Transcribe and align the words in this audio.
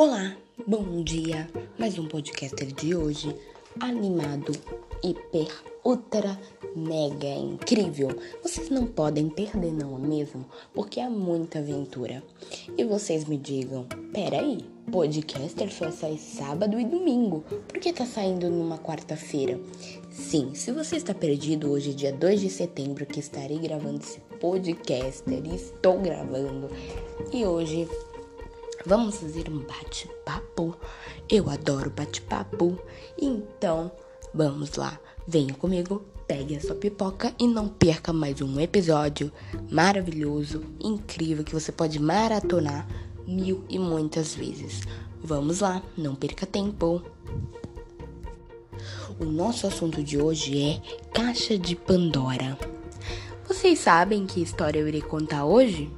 Olá, 0.00 0.32
bom 0.64 1.02
dia. 1.02 1.50
Mais 1.76 1.98
um 1.98 2.06
podcaster 2.06 2.72
de 2.72 2.94
hoje, 2.94 3.34
animado, 3.80 4.52
hiper, 5.02 5.52
ultra, 5.84 6.38
mega 6.76 7.26
incrível. 7.26 8.08
Vocês 8.40 8.70
não 8.70 8.86
podem 8.86 9.28
perder, 9.28 9.72
não 9.72 9.96
é 9.96 9.98
mesmo? 9.98 10.46
Porque 10.72 11.00
é 11.00 11.08
muita 11.08 11.58
aventura. 11.58 12.22
E 12.76 12.84
vocês 12.84 13.24
me 13.24 13.36
digam, 13.36 13.88
peraí, 14.12 14.64
podcaster 14.92 15.68
só 15.72 15.90
sai 15.90 16.16
sábado 16.16 16.78
e 16.78 16.84
domingo. 16.84 17.40
Por 17.66 17.80
que 17.80 17.92
tá 17.92 18.06
saindo 18.06 18.48
numa 18.48 18.78
quarta-feira? 18.78 19.58
Sim, 20.12 20.54
se 20.54 20.70
você 20.70 20.94
está 20.94 21.12
perdido 21.12 21.72
hoje, 21.72 21.92
dia 21.92 22.12
2 22.12 22.40
de 22.40 22.50
setembro, 22.50 23.04
que 23.04 23.18
estarei 23.18 23.58
gravando 23.58 23.98
esse 24.00 24.20
podcaster, 24.38 25.42
estou 25.52 25.98
gravando. 25.98 26.70
E 27.32 27.44
hoje 27.44 27.88
Vamos 28.88 29.18
fazer 29.18 29.50
um 29.50 29.58
bate-papo? 29.58 30.74
Eu 31.28 31.50
adoro 31.50 31.90
bate-papo. 31.90 32.78
Então, 33.20 33.92
vamos 34.32 34.76
lá. 34.76 34.98
Venha 35.26 35.52
comigo, 35.52 36.06
pegue 36.26 36.56
a 36.56 36.60
sua 36.62 36.74
pipoca 36.74 37.34
e 37.38 37.46
não 37.46 37.68
perca 37.68 38.14
mais 38.14 38.40
um 38.40 38.58
episódio 38.58 39.30
maravilhoso, 39.70 40.64
incrível 40.80 41.44
que 41.44 41.52
você 41.52 41.70
pode 41.70 42.00
maratonar 42.00 42.88
mil 43.26 43.62
e 43.68 43.78
muitas 43.78 44.34
vezes. 44.34 44.80
Vamos 45.22 45.60
lá, 45.60 45.82
não 45.94 46.14
perca 46.14 46.46
tempo. 46.46 47.02
O 49.20 49.24
nosso 49.26 49.66
assunto 49.66 50.02
de 50.02 50.18
hoje 50.18 50.62
é 50.62 50.80
Caixa 51.12 51.58
de 51.58 51.76
Pandora. 51.76 52.58
Vocês 53.46 53.80
sabem 53.80 54.24
que 54.24 54.42
história 54.42 54.80
eu 54.80 54.88
irei 54.88 55.02
contar 55.02 55.44
hoje? 55.44 55.92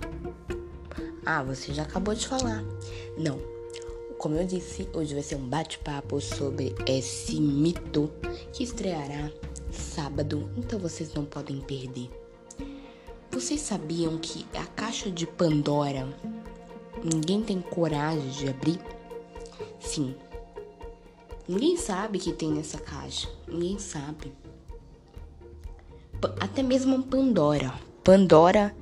Ah, 1.24 1.42
você 1.42 1.72
já 1.72 1.82
acabou 1.82 2.14
de 2.14 2.26
falar. 2.26 2.64
Não. 3.16 3.38
Como 4.18 4.36
eu 4.36 4.46
disse, 4.46 4.88
hoje 4.92 5.14
vai 5.14 5.22
ser 5.22 5.36
um 5.36 5.48
bate-papo 5.48 6.20
sobre 6.20 6.74
esse 6.86 7.40
mito 7.40 8.10
que 8.52 8.62
estreará 8.62 9.30
sábado, 9.70 10.50
então 10.56 10.78
vocês 10.78 11.14
não 11.14 11.24
podem 11.24 11.60
perder. 11.60 12.10
Vocês 13.30 13.60
sabiam 13.60 14.18
que 14.18 14.44
a 14.54 14.66
caixa 14.66 15.10
de 15.10 15.26
Pandora 15.26 16.06
ninguém 17.02 17.42
tem 17.42 17.60
coragem 17.60 18.28
de 18.30 18.48
abrir? 18.48 18.80
Sim. 19.78 20.14
Ninguém 21.48 21.76
sabe 21.76 22.18
que 22.18 22.32
tem 22.32 22.52
nessa 22.52 22.78
caixa. 22.78 23.28
Ninguém 23.48 23.78
sabe. 23.78 24.32
Até 26.38 26.62
mesmo 26.62 27.02
Pandora. 27.04 27.72
Pandora 28.04 28.74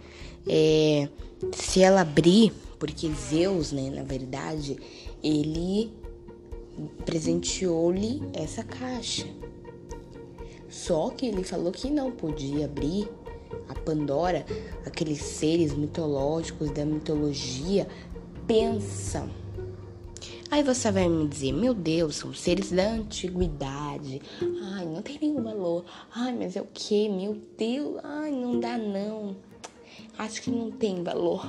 é 0.48 1.08
se 1.52 1.82
ela 1.82 2.00
abrir, 2.00 2.52
porque 2.78 3.10
Zeus, 3.10 3.72
né, 3.72 3.90
na 3.90 4.02
verdade, 4.02 4.76
ele 5.22 5.92
presenteou-lhe 7.04 8.22
essa 8.32 8.62
caixa. 8.62 9.26
Só 10.68 11.10
que 11.10 11.26
ele 11.26 11.42
falou 11.42 11.72
que 11.72 11.90
não 11.90 12.10
podia 12.10 12.66
abrir 12.66 13.08
a 13.68 13.74
Pandora, 13.74 14.44
aqueles 14.84 15.20
seres 15.22 15.74
mitológicos 15.74 16.70
da 16.70 16.84
mitologia 16.84 17.88
pensam. 18.46 19.30
Aí 20.50 20.62
você 20.62 20.90
vai 20.90 21.08
me 21.08 21.28
dizer, 21.28 21.52
meu 21.52 21.74
Deus, 21.74 22.16
são 22.16 22.32
seres 22.32 22.70
da 22.70 22.90
antiguidade. 22.90 24.22
Ai, 24.72 24.86
não 24.86 25.02
tem 25.02 25.18
nenhum 25.20 25.42
valor. 25.42 25.84
Ai, 26.14 26.34
mas 26.34 26.56
é 26.56 26.62
o 26.62 26.66
que? 26.72 27.08
Meu 27.08 27.36
Deus, 27.56 28.00
ai, 28.02 28.30
não 28.30 28.58
dá 28.58 28.78
não 28.78 29.36
acho 30.18 30.42
que 30.42 30.50
não 30.50 30.70
tem 30.70 31.02
valor. 31.02 31.46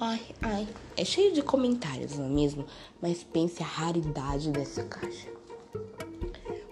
Ai, 0.00 0.20
ai, 0.42 0.68
é 0.96 1.04
cheio 1.04 1.32
de 1.32 1.42
comentários, 1.42 2.16
não 2.16 2.26
é 2.26 2.28
mesmo? 2.28 2.64
Mas 3.00 3.24
pense 3.24 3.62
a 3.62 3.66
raridade 3.66 4.50
dessa 4.50 4.84
caixa. 4.84 5.28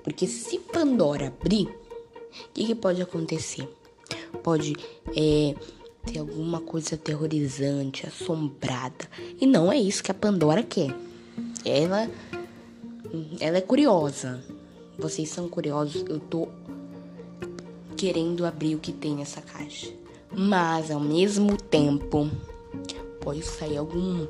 Porque 0.05 0.27
se 0.27 0.59
Pandora 0.59 1.29
abrir, 1.29 1.67
o 1.67 2.53
que, 2.55 2.67
que, 2.67 2.75
pode 2.75 3.03
acontecer? 3.03 3.69
Pode 4.43 4.75
é, 5.15 5.55
ter 6.07 6.19
alguma 6.21 6.61
coisa 6.61 6.95
aterrorizante, 6.95 8.07
assombrada. 8.07 9.09
E 9.41 9.47
não 9.47 9.73
é 9.73 9.77
isso 9.77 10.03
que 10.03 10.11
a 10.11 10.15
Pandora 10.15 10.63
quer. 10.63 10.95
Ela, 11.65 12.09
ela 13.41 13.59
é 13.59 13.63
curiosa. 13.63 14.43
Vocês 14.99 15.29
são 15.29 15.49
curiosos. 15.49 16.05
Eu 16.09 16.21
tô 16.21 16.49
querendo 17.97 18.47
abrir 18.47 18.75
o 18.75 18.79
que 18.79 18.93
tem 18.93 19.17
nessa 19.17 19.43
caixa 19.43 19.98
mas 20.33 20.91
ao 20.91 21.01
mesmo 21.01 21.57
tempo 21.57 22.31
pode 23.21 23.43
sair 23.43 23.77
algum 23.77 24.27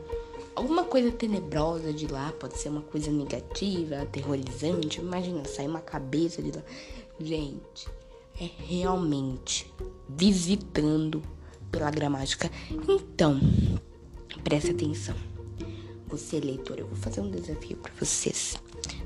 alguma 0.55 0.85
coisa 0.85 1.13
tenebrosa 1.13 1.93
de 1.93 2.09
lá, 2.09 2.33
pode 2.33 2.59
ser 2.59 2.69
uma 2.69 2.81
coisa 2.81 3.11
negativa, 3.13 4.03
aterrorizante. 4.03 5.01
Imagina 5.01 5.45
sair 5.45 5.69
uma 5.69 5.81
cabeça 5.81 6.43
de 6.43 6.51
lá. 6.51 6.63
Gente, 7.21 7.89
é 8.41 8.49
realmente 8.67 9.73
visitando 10.09 11.23
pela 11.71 11.91
gramática. 11.91 12.51
Então, 12.89 13.41
preste 14.43 14.73
atenção. 14.73 15.15
Você, 16.09 16.41
leitor, 16.41 16.79
eu 16.79 16.87
vou 16.87 16.97
fazer 16.97 17.21
um 17.21 17.31
desafio 17.31 17.77
para 17.77 17.93
vocês. 17.99 18.57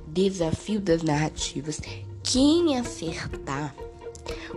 Desafio 0.07 0.81
das 0.81 1.03
narrativas. 1.03 1.81
Quem 2.23 2.79
acertar 2.79 3.75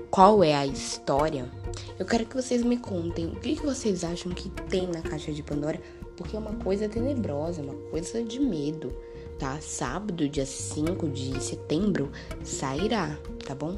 qual 0.09 0.43
é 0.43 0.53
a 0.53 0.65
história 0.65 1.51
eu 1.97 2.05
quero 2.05 2.25
que 2.25 2.35
vocês 2.35 2.63
me 2.63 2.77
contem 2.77 3.27
o 3.27 3.35
que, 3.35 3.55
que 3.55 3.65
vocês 3.65 4.03
acham 4.03 4.31
que 4.31 4.49
tem 4.69 4.87
na 4.87 5.01
caixa 5.01 5.31
de 5.31 5.41
Pandora, 5.41 5.79
porque 6.17 6.35
é 6.35 6.39
uma 6.39 6.55
coisa 6.55 6.89
tenebrosa, 6.89 7.61
uma 7.61 7.75
coisa 7.89 8.23
de 8.23 8.39
medo, 8.39 8.93
tá? 9.39 9.59
Sábado, 9.61 10.27
dia 10.27 10.45
5 10.45 11.07
de 11.09 11.41
setembro, 11.41 12.11
sairá, 12.43 13.17
tá 13.45 13.55
bom? 13.55 13.77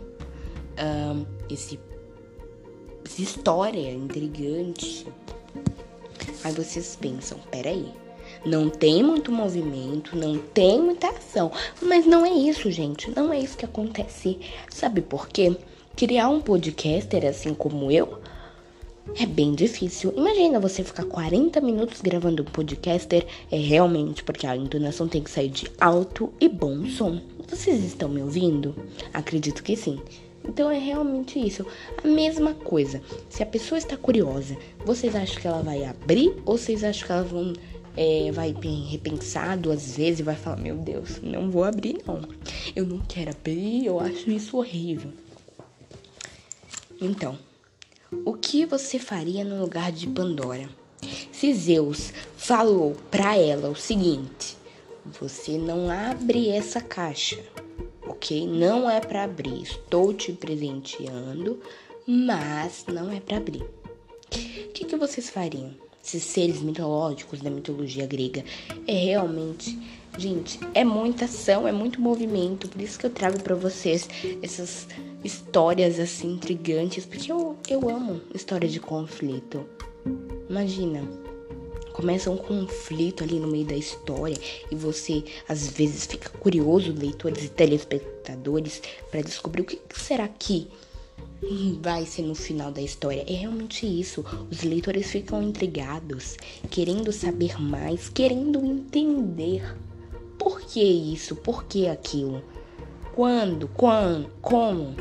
Um, 0.79 1.25
esse, 1.49 1.79
essa 3.05 3.21
história 3.21 3.91
intrigante. 3.91 5.07
Aí 6.43 6.53
vocês 6.53 6.95
pensam, 6.95 7.37
peraí, 7.51 7.91
não 8.45 8.69
tem 8.69 9.03
muito 9.03 9.31
movimento, 9.31 10.15
não 10.15 10.37
tem 10.37 10.81
muita 10.81 11.09
ação. 11.09 11.51
Mas 11.81 12.05
não 12.05 12.25
é 12.25 12.31
isso, 12.31 12.69
gente. 12.71 13.09
Não 13.11 13.33
é 13.33 13.39
isso 13.39 13.57
que 13.57 13.65
acontece. 13.65 14.39
Sabe 14.69 15.01
por 15.01 15.27
quê? 15.27 15.55
Criar 15.97 16.29
um 16.29 16.39
podcaster 16.39 17.25
assim 17.25 17.55
como 17.55 17.91
eu 17.91 18.19
é 19.19 19.25
bem 19.25 19.55
difícil. 19.55 20.13
Imagina 20.15 20.59
você 20.59 20.83
ficar 20.83 21.03
40 21.05 21.59
minutos 21.59 22.01
gravando 22.01 22.43
um 22.43 22.45
podcaster. 22.45 23.25
É 23.51 23.57
realmente 23.57 24.23
porque 24.23 24.45
a 24.45 24.55
entonação 24.55 25.07
tem 25.07 25.23
que 25.23 25.31
sair 25.31 25.49
de 25.49 25.65
alto 25.81 26.31
e 26.39 26.47
bom 26.47 26.85
som. 26.85 27.19
Vocês 27.49 27.83
estão 27.83 28.09
me 28.09 28.21
ouvindo? 28.21 28.75
Acredito 29.11 29.63
que 29.63 29.75
sim. 29.75 29.99
Então 30.47 30.69
é 30.69 30.77
realmente 30.77 31.39
isso. 31.39 31.65
A 32.03 32.07
mesma 32.07 32.53
coisa. 32.53 33.01
Se 33.27 33.41
a 33.41 33.47
pessoa 33.47 33.79
está 33.79 33.97
curiosa, 33.97 34.55
vocês 34.85 35.15
acham 35.15 35.41
que 35.41 35.47
ela 35.47 35.63
vai 35.63 35.83
abrir 35.83 36.31
ou 36.45 36.59
vocês 36.59 36.83
acham 36.83 37.07
que 37.07 37.11
ela 37.11 37.23
vão, 37.23 37.53
é, 37.95 38.31
vai 38.31 38.53
repensar 38.87 39.57
duas 39.57 39.97
vezes 39.97 40.19
e 40.19 40.23
vai 40.23 40.35
falar: 40.35 40.57
Meu 40.57 40.75
Deus, 40.75 41.19
não 41.23 41.49
vou 41.49 41.63
abrir 41.63 42.03
não. 42.05 42.21
Eu 42.75 42.85
não 42.85 42.99
quero 42.99 43.31
abrir, 43.31 43.87
eu 43.87 43.99
acho 43.99 44.29
isso 44.29 44.57
horrível. 44.57 45.09
Então, 46.99 47.37
o 48.25 48.33
que 48.33 48.65
você 48.65 48.97
faria 48.97 49.43
no 49.43 49.61
lugar 49.61 49.91
de 49.91 50.07
Pandora? 50.07 50.67
Se 51.31 51.53
Zeus 51.53 52.11
falou 52.35 52.95
para 53.11 53.37
ela 53.37 53.69
o 53.69 53.75
seguinte: 53.75 54.57
você 55.19 55.57
não 55.59 55.91
abre 55.91 56.49
essa 56.49 56.81
caixa, 56.81 57.37
ok? 58.01 58.47
Não 58.47 58.89
é 58.89 58.99
para 58.99 59.25
abrir. 59.25 59.61
Estou 59.61 60.11
te 60.11 60.33
presenteando, 60.33 61.61
mas 62.07 62.85
não 62.87 63.11
é 63.11 63.19
para 63.19 63.37
abrir. 63.37 63.61
O 63.61 64.71
que, 64.73 64.85
que 64.85 64.95
vocês 64.95 65.29
fariam? 65.29 65.71
Esses 66.03 66.23
seres 66.23 66.61
mitológicos 66.61 67.41
da 67.41 67.49
mitologia 67.49 68.07
grega 68.07 68.43
é 68.87 68.93
realmente 68.93 69.77
Gente, 70.17 70.59
é 70.73 70.83
muita 70.83 71.25
ação, 71.25 71.67
é 71.67 71.71
muito 71.71 72.01
movimento, 72.01 72.67
por 72.67 72.81
isso 72.81 72.97
que 72.97 73.05
eu 73.05 73.09
trago 73.11 73.39
para 73.43 73.53
vocês 73.53 74.09
essas 74.41 74.87
histórias 75.23 75.99
assim 75.99 76.33
intrigantes, 76.33 77.05
porque 77.05 77.31
eu, 77.31 77.55
eu 77.69 77.87
amo 77.87 78.19
história 78.33 78.67
de 78.67 78.79
conflito. 78.79 79.63
Imagina, 80.49 81.07
começa 81.93 82.31
um 82.31 82.37
conflito 82.37 83.23
ali 83.23 83.39
no 83.39 83.47
meio 83.47 83.65
da 83.65 83.75
história 83.75 84.37
e 84.71 84.75
você 84.75 85.23
às 85.47 85.67
vezes 85.67 86.07
fica 86.07 86.29
curioso, 86.29 86.91
leitores 86.93 87.45
e 87.45 87.49
telespectadores, 87.49 88.81
para 89.11 89.21
descobrir 89.21 89.61
o 89.61 89.65
que 89.65 89.79
será 89.93 90.27
que 90.27 90.67
vai 91.79 92.07
ser 92.07 92.23
no 92.23 92.33
final 92.33 92.71
da 92.71 92.81
história. 92.81 93.23
É 93.27 93.33
realmente 93.33 93.85
isso. 93.85 94.25
Os 94.49 94.63
leitores 94.63 95.11
ficam 95.11 95.43
intrigados, 95.43 96.37
querendo 96.71 97.11
saber 97.11 97.61
mais, 97.61 98.09
querendo 98.09 98.65
entender 98.65 99.63
por 100.47 100.61
que 100.61 100.81
isso? 100.81 101.35
Por 101.35 101.65
que 101.65 101.89
aquilo? 101.89 102.41
Quando? 103.13 103.67
Quando? 103.67 104.29
Como? 104.41 104.95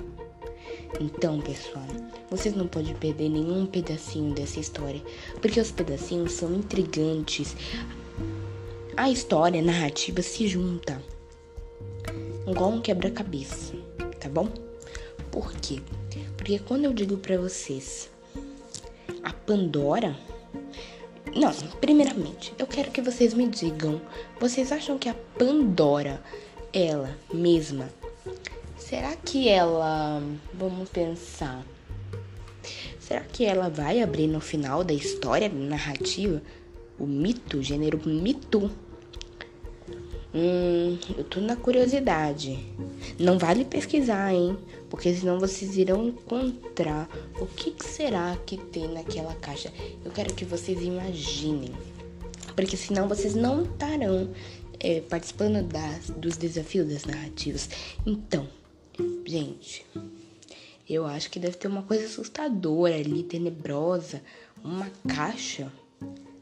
Então, 1.01 1.41
pessoal, 1.41 1.87
vocês 2.29 2.53
não 2.57 2.67
podem 2.67 2.97
perder 2.97 3.29
nenhum 3.29 3.65
pedacinho 3.65 4.35
dessa 4.35 4.59
história, 4.59 5.01
porque 5.41 5.61
os 5.61 5.71
pedacinhos 5.71 6.33
são 6.33 6.53
intrigantes. 6.53 7.55
a 8.97 9.09
história, 9.09 9.61
a 9.61 9.65
narrativa 9.65 10.21
se 10.21 10.49
junta 10.49 11.01
igual 12.45 12.71
um 12.71 12.81
quebra-cabeça, 12.81 13.73
tá 14.19 14.29
bom? 14.29 14.49
Por 15.31 15.53
quê? 15.53 15.81
Porque 16.37 16.59
quando 16.59 16.87
eu 16.87 16.93
digo 16.93 17.19
para 17.19 17.39
vocês 17.39 18.11
a 19.23 19.33
Pandora, 19.33 20.17
não, 21.35 21.53
primeiramente, 21.81 22.55
eu 22.59 22.67
quero 22.67 22.91
que 22.91 23.01
vocês 23.01 23.35
me 23.35 23.49
digam, 23.49 24.01
vocês 24.41 24.73
acham 24.73 24.99
que 24.99 25.09
a 25.09 25.15
Pandora, 25.39 26.23
ela 26.73 27.17
mesma, 27.33 27.91
será 28.77 29.15
que 29.17 29.49
ela, 29.49 30.23
vamos 30.55 30.89
pensar, 30.89 31.65
será 33.01 33.21
que 33.21 33.45
ela 33.45 33.69
vai 33.69 34.01
abrir 34.01 34.27
no 34.27 34.41
final 34.41 34.85
da 34.85 34.95
história 34.95 35.49
narrativa 35.49 36.43
o 36.99 37.07
mito, 37.07 37.59
o 37.59 37.63
gênero 37.63 38.01
mito? 38.07 38.71
Hum, 40.35 40.99
eu 41.17 41.25
tô 41.25 41.41
na 41.41 41.57
curiosidade. 41.57 42.59
Não 43.19 43.39
vale 43.39 43.65
pesquisar, 43.65 44.33
hein? 44.33 44.59
Porque 44.91 45.15
senão 45.15 45.39
vocês 45.39 45.77
irão 45.77 46.09
encontrar 46.09 47.09
o 47.41 47.47
que, 47.47 47.71
que 47.71 47.85
será 47.85 48.37
que 48.45 48.57
tem 48.57 48.89
naquela 48.89 49.35
caixa. 49.37 49.73
Eu 50.05 50.11
quero 50.11 50.35
que 50.35 50.45
vocês 50.45 50.83
imaginem. 50.83 51.73
Porque 52.55 52.77
senão 52.77 53.09
vocês 53.09 53.35
não 53.35 53.63
estarão 53.65 54.31
é, 54.81 55.01
participando 55.01 55.67
das, 55.67 56.11
dos 56.11 56.37
desafios 56.37 56.89
das 56.89 57.05
narrativas. 57.05 57.69
Então, 58.05 58.49
gente, 59.25 59.87
eu 60.89 61.07
acho 61.07 61.31
que 61.31 61.39
deve 61.39 61.57
ter 61.57 61.69
uma 61.69 61.83
coisa 61.83 62.05
assustadora 62.07 62.95
ali, 62.95 63.23
tenebrosa. 63.23 64.23
Uma 64.63 64.91
caixa, 65.09 65.73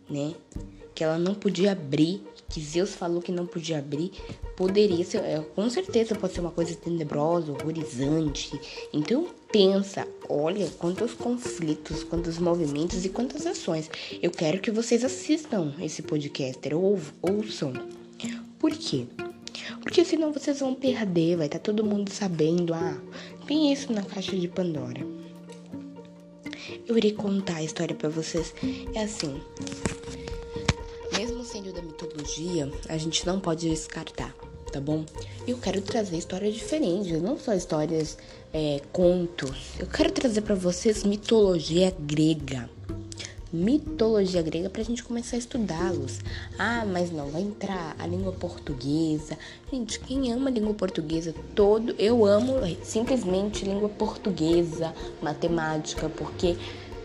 né? 0.09 0.35
Que 0.95 1.03
ela 1.03 1.19
não 1.19 1.35
podia 1.35 1.73
abrir 1.73 2.23
que 2.49 2.61
Zeus 2.61 2.95
falou 2.95 3.21
que 3.21 3.33
não 3.33 3.47
podia 3.47 3.79
abrir, 3.79 4.13
poderia 4.57 5.05
ser, 5.05 5.19
é, 5.19 5.41
com 5.57 5.69
certeza 5.69 6.15
pode 6.15 6.35
ser 6.35 6.41
uma 6.41 6.53
coisa 6.53 6.75
tenebrosa, 6.77 7.51
horrorizante. 7.51 8.53
Então 8.93 9.27
pensa, 9.51 10.07
olha 10.29 10.69
quantos 10.79 11.15
conflitos, 11.15 12.05
quantos 12.05 12.39
movimentos 12.39 13.05
e 13.05 13.09
quantas 13.09 13.45
ações. 13.45 13.91
Eu 14.23 14.31
quero 14.31 14.61
que 14.61 14.71
vocês 14.71 15.05
assistam 15.05 15.75
esse 15.81 16.03
podcaster 16.03 16.77
ou 16.77 17.01
ouçam. 17.21 17.73
Por 18.59 18.71
quê? 18.71 19.07
Porque 19.83 20.05
senão 20.05 20.33
vocês 20.33 20.61
vão 20.61 20.75
perder, 20.75 21.37
vai 21.37 21.47
estar 21.47 21.59
tá 21.59 21.65
todo 21.65 21.85
mundo 21.85 22.11
sabendo, 22.11 22.73
ah, 22.73 22.97
tem 23.47 23.73
isso 23.73 23.93
na 23.93 24.03
caixa 24.03 24.37
de 24.37 24.47
Pandora. 24.47 25.24
Eu 26.87 26.97
irei 26.99 27.13
contar 27.13 27.57
a 27.57 27.63
história 27.63 27.95
para 27.95 28.09
vocês. 28.09 28.55
É 28.95 29.03
assim, 29.03 29.41
sendo 31.55 31.73
da 31.73 31.83
mitologia, 31.83 32.69
a 32.89 32.99
gente 32.99 33.25
não 33.25 33.39
pode 33.39 33.69
descartar, 33.69 34.35
tá 34.73 34.81
bom? 34.81 35.05
Eu 35.47 35.57
quero 35.57 35.81
trazer 35.81 36.17
histórias 36.17 36.53
diferentes, 36.53 37.23
não 37.23 37.39
só 37.39 37.55
histórias, 37.55 38.19
é, 38.53 38.81
contos. 38.91 39.75
Eu 39.79 39.87
quero 39.87 40.11
trazer 40.11 40.41
para 40.41 40.57
vocês 40.57 41.05
mitologia 41.05 41.95
grega. 42.01 42.69
Mitologia 43.55 44.43
grega 44.43 44.69
pra 44.69 44.83
gente 44.83 45.05
começar 45.05 45.37
a 45.37 45.39
estudá-los. 45.39 46.19
Ah, 46.59 46.85
mas 46.85 47.13
não 47.13 47.29
vai 47.29 47.43
entrar 47.43 47.95
a 48.01 48.05
língua 48.05 48.33
portuguesa. 48.33 49.39
Gente, 49.73 50.01
quem 50.01 50.33
ama 50.33 50.51
a 50.51 50.53
língua 50.53 50.75
portuguesa 50.75 51.33
todo, 51.55 51.95
eu 51.97 52.27
amo 52.27 52.55
simplesmente 52.83 53.65
língua 53.65 53.89
portuguesa, 53.89 54.93
matemática, 55.23 56.09
porque 56.09 56.57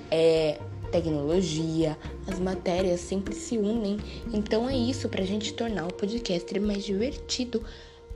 é 0.09 0.59
tecnologia, 0.91 1.95
as 2.25 2.39
matérias 2.39 2.99
sempre 2.99 3.35
se 3.35 3.55
unem. 3.55 3.99
Então 4.33 4.67
é 4.67 4.75
isso 4.75 5.07
para 5.07 5.21
a 5.21 5.27
gente 5.27 5.53
tornar 5.53 5.85
o 5.85 5.93
podcast 5.93 6.59
mais 6.59 6.83
divertido. 6.83 7.63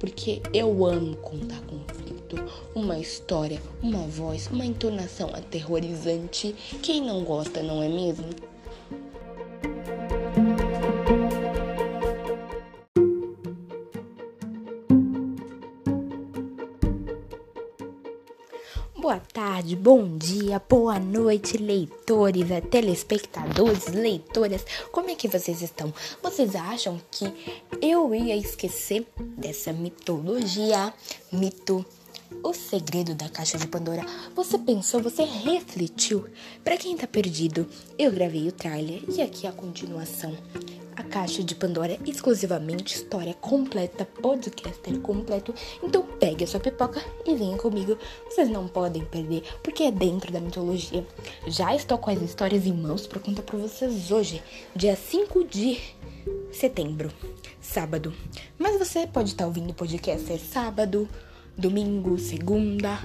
Porque 0.04 0.42
eu 0.54 0.86
amo 0.86 1.16
contar 1.16 1.62
conflito, 1.62 2.36
uma 2.76 3.00
história, 3.00 3.62
uma 3.82 4.00
voz, 4.00 4.48
uma 4.48 4.66
entonação 4.66 5.30
aterrorizante. 5.30 6.54
Quem 6.82 7.00
não 7.00 7.24
gosta, 7.24 7.64
não 7.64 7.82
é 7.82 7.88
mesmo? 7.88 8.26
Boa 19.04 19.20
tarde, 19.20 19.76
bom 19.76 20.18
dia, 20.18 20.62
boa 20.70 20.98
noite, 20.98 21.58
leitores, 21.58 22.50
eh, 22.50 22.62
telespectadores, 22.62 23.88
leitoras. 23.88 24.66
Como 24.94 25.10
é 25.10 25.16
que 25.16 25.28
vocês 25.28 25.62
estão? 25.62 25.94
Vocês 26.24 26.56
acham 26.56 27.02
que 27.12 27.26
eu 27.82 28.16
ia 28.16 28.34
esquecer 28.34 29.06
dessa 29.38 29.74
mitologia, 29.74 30.94
mito, 31.34 31.86
o 32.42 32.54
segredo 32.54 33.14
da 33.14 33.28
caixa 33.28 33.58
de 33.58 33.68
Pandora? 33.68 34.06
Você 34.34 34.58
pensou, 34.58 35.04
você 35.04 35.26
refletiu? 35.26 36.26
Para 36.64 36.78
quem 36.78 36.96
tá 36.96 37.06
perdido, 37.06 37.68
eu 38.00 38.10
gravei 38.10 38.48
o 38.48 38.54
trailer 38.54 39.04
e 39.10 39.22
aqui 39.22 39.46
a 39.46 39.52
continuação 39.52 40.34
a 40.96 41.04
caixa 41.04 41.44
de 41.44 41.56
Pandora 41.56 42.00
exclusivamente 42.06 42.96
história 42.96 43.34
completa, 43.34 44.06
podcaster 44.06 45.00
completo. 45.00 45.54
Então 45.82 46.04
pegue 46.20 46.44
a 46.44 46.48
sua 46.48 46.60
pipoca 46.60 47.04
e 47.26 47.36
venha 47.36 47.58
comigo. 47.58 47.98
Vocês 48.26 48.50
não 48.50 48.68
podem 48.68 49.04
perder, 49.06 49.44
porque 49.64 49.84
é 49.84 49.92
dentro 49.92 50.32
da 50.32 50.40
mitologia. 50.40 51.06
Já 51.48 51.76
estou 51.76 51.98
com 51.98 52.10
as 52.10 52.22
histórias 52.22 52.66
em 52.66 52.74
mãos 52.74 53.08
para 53.08 53.20
contar 53.20 53.44
para 53.44 53.58
vocês 53.58 54.12
hoje, 54.12 54.42
dia 54.76 54.96
5 54.96 55.46
de 55.46 55.80
setembro, 56.52 57.12
sábado. 57.62 58.14
Mas 58.58 58.78
você 58.78 59.08
pode 59.08 59.30
estar 59.30 59.46
ouvindo 59.46 59.72
o 59.72 59.74
podcaster 59.74 60.40
sábado, 60.40 61.08
domingo, 61.58 62.18
segunda, 62.18 63.00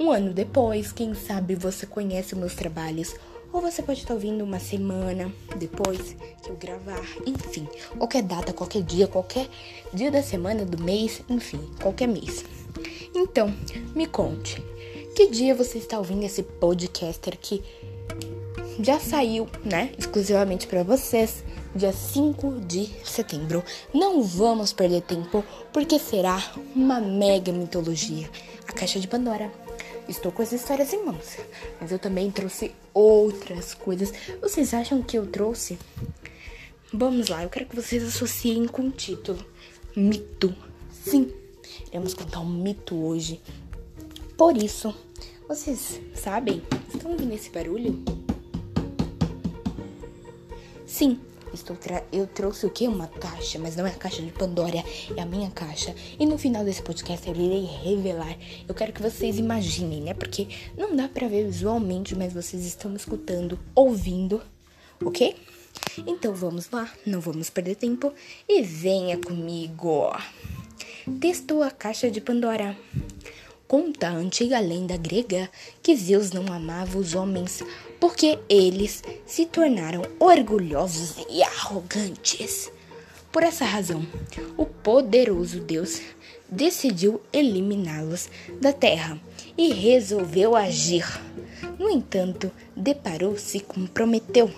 um 0.00 0.10
ano 0.10 0.32
depois, 0.32 0.92
quem 0.92 1.14
sabe 1.14 1.54
você 1.54 1.84
conhece 1.84 2.34
meus 2.34 2.54
trabalhos 2.54 3.14
ou 3.52 3.60
você 3.60 3.82
pode 3.82 4.00
estar 4.00 4.14
ouvindo 4.14 4.44
uma 4.44 4.58
semana 4.58 5.32
depois 5.56 6.16
que 6.42 6.50
eu 6.50 6.56
gravar, 6.56 7.04
enfim, 7.26 7.66
qualquer 7.98 8.22
data, 8.22 8.52
qualquer 8.52 8.82
dia, 8.82 9.06
qualquer 9.06 9.48
dia 9.92 10.10
da 10.10 10.22
semana, 10.22 10.64
do 10.64 10.82
mês, 10.82 11.22
enfim, 11.28 11.60
qualquer 11.80 12.08
mês. 12.08 12.44
Então, 13.14 13.52
me 13.94 14.06
conte, 14.06 14.62
que 15.14 15.28
dia 15.28 15.54
você 15.54 15.78
está 15.78 15.98
ouvindo 15.98 16.24
esse 16.24 16.42
podcaster 16.42 17.36
que 17.38 17.62
já 18.80 18.98
saiu, 18.98 19.46
né, 19.64 19.92
exclusivamente 19.98 20.66
para 20.66 20.82
vocês, 20.82 21.44
dia 21.74 21.92
5 21.92 22.60
de 22.60 22.86
setembro. 23.04 23.62
Não 23.92 24.22
vamos 24.22 24.72
perder 24.72 25.02
tempo, 25.02 25.44
porque 25.72 25.98
será 25.98 26.42
uma 26.74 27.00
mega 27.00 27.52
mitologia, 27.52 28.30
a 28.70 28.72
Caixa 28.72 29.00
de 29.00 29.08
Pandora. 29.08 29.52
Estou 30.08 30.30
com 30.30 30.42
as 30.42 30.52
histórias 30.52 30.92
em 30.92 31.04
mãos, 31.04 31.38
mas 31.80 31.90
eu 31.90 31.98
também 31.98 32.30
trouxe 32.30 32.72
outras 32.94 33.74
coisas. 33.74 34.12
Vocês 34.40 34.72
acham 34.72 35.02
que 35.02 35.18
eu 35.18 35.26
trouxe? 35.26 35.76
Vamos 36.92 37.28
lá, 37.28 37.42
eu 37.42 37.50
quero 37.50 37.66
que 37.66 37.74
vocês 37.74 38.02
associem 38.04 38.66
com 38.66 38.82
o 38.82 38.90
título: 38.90 39.44
Mito. 39.94 40.54
Sim, 41.04 41.32
iremos 41.88 42.14
contar 42.14 42.40
um 42.40 42.48
mito 42.48 42.94
hoje. 42.94 43.40
Por 44.36 44.56
isso, 44.56 44.94
vocês 45.48 46.00
sabem? 46.14 46.62
Estão 46.94 47.10
ouvindo 47.10 47.34
esse 47.34 47.50
barulho? 47.50 48.02
Sim, 50.86 51.18
Estou 51.52 51.76
eu 52.12 52.26
trouxe 52.26 52.64
o 52.66 52.70
que? 52.70 52.86
Uma 52.86 53.08
caixa, 53.08 53.58
mas 53.58 53.74
não 53.74 53.86
é 53.86 53.90
a 53.90 53.94
caixa 53.94 54.22
de 54.22 54.30
Pandora, 54.30 54.84
é 55.16 55.20
a 55.20 55.26
minha 55.26 55.50
caixa. 55.50 55.94
E 56.18 56.24
no 56.24 56.38
final 56.38 56.64
desse 56.64 56.82
podcast 56.82 57.28
eu 57.28 57.34
irei 57.34 57.64
revelar. 57.64 58.36
Eu 58.68 58.74
quero 58.74 58.92
que 58.92 59.02
vocês 59.02 59.38
imaginem, 59.38 60.02
né? 60.02 60.14
Porque 60.14 60.46
não 60.76 60.94
dá 60.94 61.08
para 61.08 61.28
ver 61.28 61.46
visualmente, 61.46 62.14
mas 62.14 62.32
vocês 62.32 62.64
estão 62.64 62.94
escutando, 62.94 63.58
ouvindo, 63.74 64.40
ok? 65.04 65.36
Então 66.06 66.34
vamos 66.34 66.70
lá, 66.70 66.92
não 67.04 67.20
vamos 67.20 67.50
perder 67.50 67.74
tempo 67.74 68.12
e 68.48 68.62
venha 68.62 69.18
comigo. 69.18 70.10
Testou 71.20 71.62
a 71.62 71.70
caixa 71.70 72.10
de 72.10 72.20
Pandora. 72.20 72.76
Conta 73.66 74.08
a 74.08 74.12
antiga 74.12 74.58
lenda 74.58 74.96
grega 74.96 75.48
que 75.82 75.96
Zeus 75.96 76.32
não 76.32 76.52
amava 76.52 76.98
os 76.98 77.14
homens 77.14 77.62
porque 78.00 78.38
eles 78.48 79.04
se 79.26 79.46
tornaram 79.46 80.02
orgulhosos 80.18 81.16
e 81.28 81.42
arrogantes. 81.42 82.72
Por 83.30 83.42
essa 83.42 83.64
razão, 83.64 84.04
o 84.56 84.64
poderoso 84.64 85.60
Deus 85.60 86.00
decidiu 86.48 87.20
eliminá-los 87.32 88.28
da 88.60 88.72
terra 88.72 89.20
e 89.56 89.72
resolveu 89.72 90.56
agir. 90.56 91.06
No 91.78 91.88
entanto, 91.88 92.50
deparou-se 92.74 93.60
com 93.60 93.86
Prometeu, 93.86 94.50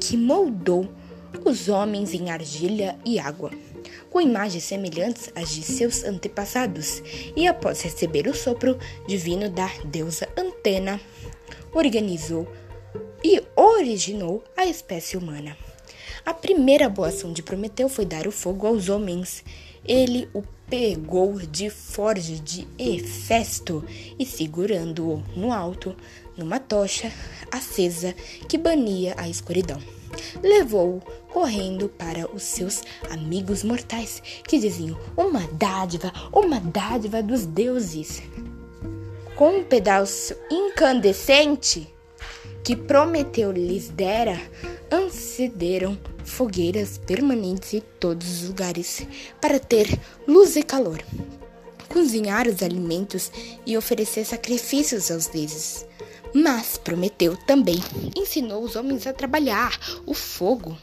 que 0.00 0.16
moldou 0.16 0.88
os 1.44 1.68
homens 1.68 2.14
em 2.14 2.30
argila 2.30 2.96
e 3.04 3.18
água 3.18 3.50
com 4.12 4.20
imagens 4.20 4.64
semelhantes 4.64 5.30
às 5.34 5.54
de 5.54 5.62
seus 5.62 6.04
antepassados, 6.04 7.02
e 7.34 7.46
após 7.46 7.80
receber 7.80 8.28
o 8.28 8.34
sopro 8.34 8.78
divino 9.08 9.48
da 9.48 9.70
deusa 9.86 10.28
Antena, 10.36 11.00
organizou 11.72 12.50
e 13.24 13.42
originou 13.56 14.42
a 14.56 14.66
espécie 14.66 15.16
humana. 15.16 15.56
A 16.24 16.32
primeira 16.32 16.88
boa 16.88 17.08
ação 17.08 17.32
de 17.32 17.42
Prometeu 17.42 17.88
foi 17.88 18.04
dar 18.04 18.26
o 18.26 18.32
fogo 18.32 18.66
aos 18.66 18.88
homens. 18.88 19.44
Ele 19.84 20.28
o 20.32 20.42
pegou 20.68 21.38
de 21.38 21.68
forja 21.68 22.36
de 22.36 22.66
Hefesto 22.78 23.84
e, 24.18 24.24
segurando-o 24.24 25.22
no 25.36 25.52
alto, 25.52 25.94
numa 26.36 26.58
tocha 26.58 27.12
acesa 27.50 28.14
que 28.48 28.56
bania 28.56 29.14
a 29.18 29.28
escuridão, 29.28 29.78
levou-o 30.42 31.02
correndo 31.30 31.88
para 31.88 32.30
os 32.34 32.42
seus 32.42 32.82
amigos 33.10 33.62
mortais, 33.62 34.22
que 34.46 34.58
diziam: 34.58 34.98
Uma 35.16 35.46
dádiva, 35.48 36.12
uma 36.32 36.60
dádiva 36.60 37.22
dos 37.22 37.44
deuses. 37.44 38.22
Com 39.36 39.58
um 39.58 39.64
pedaço 39.64 40.34
incandescente 40.50 41.88
que 42.62 42.76
Prometeu 42.76 43.50
lhes 43.50 43.88
dera, 43.88 44.40
acederam 44.90 45.98
fogueiras 46.22 46.98
permanentes 46.98 47.74
em 47.74 47.82
todos 47.98 48.42
os 48.42 48.48
lugares 48.48 49.06
para 49.40 49.58
ter 49.58 49.88
luz 50.28 50.54
e 50.54 50.62
calor, 50.62 51.02
cozinhar 51.88 52.46
os 52.46 52.62
alimentos 52.62 53.32
e 53.66 53.76
oferecer 53.76 54.24
sacrifícios 54.26 55.10
aos 55.10 55.26
deuses. 55.26 55.86
Mas 56.34 56.76
Prometeu 56.76 57.36
também 57.46 57.78
ensinou 58.14 58.62
os 58.62 58.76
homens 58.76 59.06
a 59.06 59.12
trabalhar 59.12 59.78
o 60.06 60.14
fogo. 60.14 60.76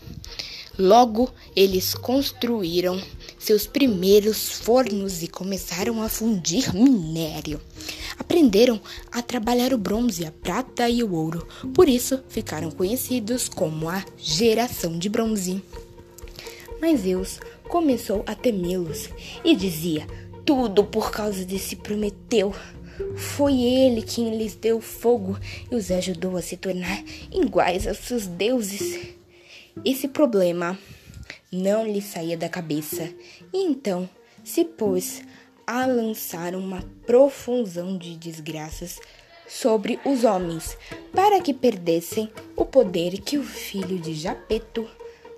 Logo, 0.77 1.29
eles 1.55 1.93
construíram 1.93 3.01
seus 3.37 3.67
primeiros 3.67 4.49
fornos 4.49 5.21
e 5.21 5.27
começaram 5.27 6.01
a 6.01 6.07
fundir 6.07 6.73
minério. 6.73 7.59
Aprenderam 8.19 8.79
a 9.11 9.21
trabalhar 9.21 9.73
o 9.73 9.77
bronze, 9.77 10.25
a 10.25 10.31
prata 10.31 10.89
e 10.89 11.01
o 11.01 11.13
ouro. 11.13 11.47
Por 11.73 11.87
isso, 11.87 12.21
ficaram 12.27 12.69
conhecidos 12.69 13.47
como 13.47 13.87
a 13.87 14.03
geração 14.17 14.99
de 14.99 15.07
bronze. 15.07 15.63
Mas 16.81 17.01
Zeus 17.01 17.39
começou 17.63 18.23
a 18.27 18.35
temê-los 18.35 19.09
e 19.43 19.55
dizia: 19.55 20.05
Tudo 20.45 20.83
por 20.83 21.11
causa 21.11 21.45
desse 21.45 21.77
Prometeu. 21.77 22.53
Foi 23.15 23.53
ele 23.61 24.01
quem 24.01 24.37
lhes 24.37 24.55
deu 24.55 24.81
fogo 24.81 25.39
e 25.71 25.75
os 25.75 25.89
ajudou 25.89 26.35
a 26.35 26.41
se 26.41 26.57
tornar 26.57 27.01
iguais 27.31 27.87
aos 27.87 27.99
seus 27.99 28.27
deuses. 28.27 29.15
Esse 29.85 30.09
problema 30.09 30.77
não 31.49 31.85
lhe 31.85 32.01
saía 32.01 32.37
da 32.37 32.49
cabeça 32.49 33.09
e 33.53 33.63
então 33.63 34.09
se 34.43 34.65
pôs 34.65 35.21
a 35.69 35.85
lançar 35.85 36.55
uma 36.55 36.83
profusão 37.05 37.95
de 37.95 38.17
desgraças 38.17 38.99
sobre 39.47 39.99
os 40.03 40.23
homens, 40.23 40.75
para 41.13 41.39
que 41.39 41.53
perdessem 41.53 42.27
o 42.55 42.65
poder 42.65 43.21
que 43.21 43.37
o 43.37 43.43
filho 43.43 43.99
de 43.99 44.15
Japeto, 44.15 44.89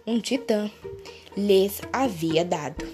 um 0.07 0.21
titã, 0.21 0.71
lhes 1.35 1.81
havia 1.91 2.45
dado. 2.45 2.85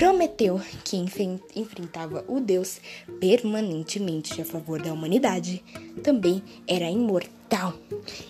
Prometeu 0.00 0.58
que 0.82 0.96
enfrentava 0.96 2.24
o 2.26 2.40
Deus 2.40 2.80
permanentemente 3.20 4.40
a 4.40 4.46
favor 4.46 4.80
da 4.80 4.94
humanidade. 4.94 5.62
Também 6.02 6.42
era 6.66 6.88
imortal 6.88 7.74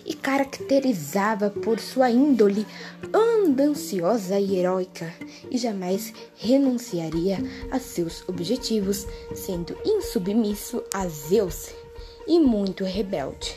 e 0.05 0.13
caracterizava 0.13 1.49
por 1.49 1.79
sua 1.79 2.11
índole 2.11 2.67
andanciosa 3.13 4.37
e 4.37 4.57
heróica, 4.57 5.13
e 5.49 5.57
jamais 5.57 6.13
renunciaria 6.35 7.37
a 7.71 7.79
seus 7.79 8.27
objetivos, 8.27 9.07
sendo 9.33 9.73
insubmisso 9.85 10.83
a 10.93 11.07
Zeus 11.07 11.69
e 12.27 12.37
muito 12.37 12.83
rebelde. 12.83 13.55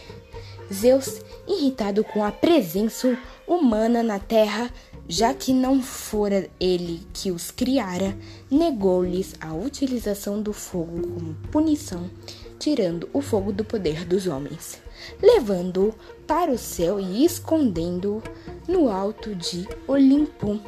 Zeus, 0.73 1.21
irritado 1.49 2.04
com 2.04 2.25
a 2.25 2.30
presença 2.30 3.18
humana 3.44 4.04
na 4.04 4.21
terra, 4.21 4.71
já 5.09 5.35
que 5.35 5.53
não 5.53 5.83
fora 5.83 6.49
ele 6.59 7.07
que 7.13 7.31
os 7.31 7.51
criara, 7.51 8.17
negou-lhes 8.51 9.35
a 9.41 9.53
utilização 9.53 10.41
do 10.43 10.53
fogo 10.53 11.01
como 11.03 11.35
punição, 11.51 12.11
tirando 12.59 13.09
o 13.13 13.21
fogo 13.21 13.53
do 13.53 13.65
poder 13.65 14.05
dos 14.05 14.27
homens, 14.27 14.83
levando-o 15.21 15.95
para 16.27 16.51
o 16.51 16.59
céu 16.59 16.99
e 16.99 17.25
escondendo-o 17.25 18.23
no 18.67 18.89
alto 18.89 19.35
de 19.35 19.69
Olimpo. 19.87 20.59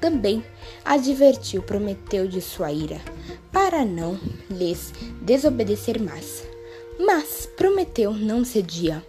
Também 0.00 0.44
advertiu 0.84 1.62
Prometeu 1.62 2.28
de 2.28 2.40
sua 2.40 2.70
ira, 2.70 3.00
para 3.50 3.84
não 3.84 4.18
lhes 4.50 4.92
desobedecer 5.22 6.00
mais. 6.00 6.44
Mas 6.98 7.46
Prometeu 7.56 8.12
não 8.12 8.44
cedia 8.44 9.02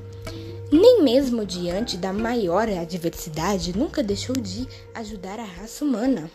nem 0.71 1.01
mesmo 1.01 1.45
diante 1.45 1.97
da 1.97 2.11
maior 2.11 2.67
adversidade, 2.69 3.77
nunca 3.77 4.03
deixou 4.03 4.35
de 4.35 4.67
ajudar 4.93 5.39
a 5.39 5.45
raça 5.45 5.85
humana. 5.85 6.29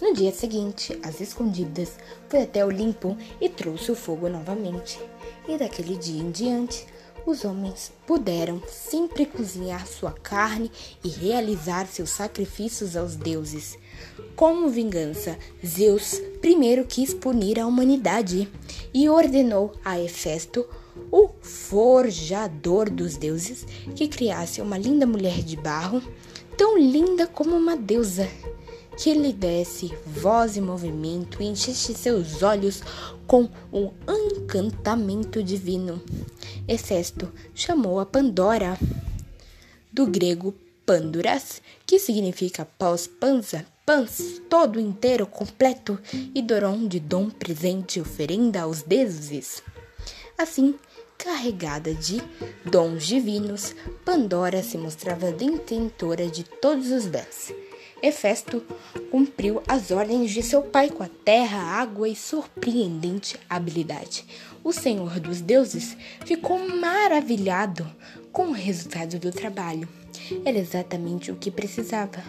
No 0.00 0.12
dia 0.12 0.32
seguinte, 0.32 0.98
às 1.02 1.20
escondidas, 1.20 1.96
foi 2.28 2.42
até 2.42 2.64
Olimpo 2.64 3.16
e 3.40 3.48
trouxe 3.48 3.90
o 3.90 3.94
fogo 3.94 4.28
novamente. 4.28 5.00
E 5.48 5.56
daquele 5.56 5.96
dia 5.96 6.20
em 6.20 6.30
diante, 6.30 6.86
os 7.24 7.44
homens 7.44 7.92
puderam 8.06 8.62
sempre 8.68 9.26
cozinhar 9.26 9.86
sua 9.86 10.12
carne 10.12 10.70
e 11.02 11.08
realizar 11.08 11.86
seus 11.86 12.10
sacrifícios 12.10 12.94
aos 12.94 13.16
deuses. 13.16 13.78
Como 14.36 14.68
vingança, 14.68 15.36
Zeus 15.64 16.20
primeiro 16.40 16.84
quis 16.84 17.14
punir 17.14 17.58
a 17.58 17.66
humanidade 17.66 18.48
e 18.92 19.08
ordenou 19.08 19.72
a 19.84 19.98
Hefesto 19.98 20.66
o 21.10 21.28
forjador 21.40 22.90
dos 22.90 23.16
deuses, 23.16 23.66
que 23.94 24.08
criasse 24.08 24.60
uma 24.60 24.78
linda 24.78 25.06
mulher 25.06 25.42
de 25.42 25.56
barro, 25.56 26.02
tão 26.56 26.78
linda 26.78 27.26
como 27.26 27.56
uma 27.56 27.76
deusa, 27.76 28.28
que 28.96 29.12
lhe 29.12 29.32
desse 29.32 29.92
voz 30.06 30.56
e 30.56 30.60
movimento 30.60 31.42
e 31.42 31.46
enchesse 31.46 31.94
seus 31.94 32.42
olhos 32.42 32.82
com 33.26 33.48
um 33.72 33.90
encantamento 34.08 35.42
divino. 35.42 36.02
Hefesto 36.66 37.30
chamou 37.54 38.00
a 38.00 38.06
Pandora, 38.06 38.78
do 39.92 40.06
grego 40.06 40.54
Panduras, 40.84 41.60
que 41.84 41.98
significa 41.98 42.66
pós-panza, 42.78 43.66
pans, 43.84 44.40
todo 44.48 44.80
inteiro, 44.80 45.26
completo, 45.26 45.98
e 46.34 46.42
Doron 46.42 46.86
de 46.86 47.00
dom 47.00 47.30
presente, 47.30 48.00
oferenda 48.00 48.62
aos 48.62 48.82
deuses. 48.82 49.62
Assim, 50.38 50.74
carregada 51.16 51.94
de 51.94 52.22
dons 52.64 53.06
divinos, 53.06 53.74
Pandora 54.04 54.62
se 54.62 54.76
mostrava 54.76 55.32
detentora 55.32 56.26
de 56.26 56.44
todos 56.44 56.90
os 56.90 57.06
bens. 57.06 57.54
Hefesto 58.02 58.62
cumpriu 59.10 59.62
as 59.66 59.90
ordens 59.90 60.30
de 60.30 60.42
seu 60.42 60.60
pai 60.62 60.90
com 60.90 61.02
a 61.02 61.08
terra, 61.24 61.58
água 61.58 62.06
e 62.06 62.14
surpreendente 62.14 63.40
habilidade. 63.48 64.26
O 64.62 64.72
Senhor 64.72 65.18
dos 65.18 65.40
Deuses 65.40 65.96
ficou 66.24 66.58
maravilhado 66.68 67.90
com 68.30 68.48
o 68.48 68.52
resultado 68.52 69.18
do 69.18 69.32
trabalho. 69.32 69.88
Era 70.44 70.58
exatamente 70.58 71.32
o 71.32 71.36
que 71.36 71.50
precisava, 71.50 72.22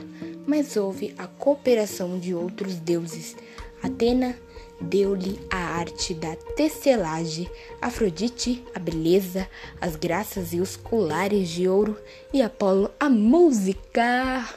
mas 0.48 0.78
houve 0.78 1.14
a 1.18 1.28
cooperação 1.28 2.18
de 2.18 2.34
outros 2.34 2.76
deuses. 2.76 3.36
Atena 3.84 4.38
deu-lhe 4.80 5.40
a 5.50 5.58
arte 5.58 6.14
da 6.14 6.36
tecelagem, 6.56 7.50
Afrodite 7.82 8.64
a 8.74 8.80
beleza, 8.80 9.48
as 9.80 9.96
graças 9.96 10.54
e 10.54 10.60
os 10.60 10.76
colares 10.76 11.50
de 11.50 11.68
ouro, 11.68 11.98
e 12.34 12.42
Apolo 12.42 12.90
a 13.00 13.10
música. 13.10 14.48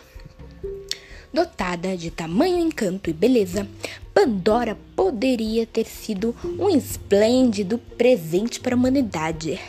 Dotada 1.32 1.96
de 1.96 2.10
tamanho 2.10 2.58
encanto 2.58 3.08
e 3.08 3.12
beleza, 3.12 3.66
Pandora 4.12 4.76
poderia 4.96 5.64
ter 5.64 5.86
sido 5.86 6.34
um 6.58 6.68
esplêndido 6.68 7.78
presente 7.96 8.58
para 8.60 8.74
a 8.74 8.78
humanidade. 8.78 9.60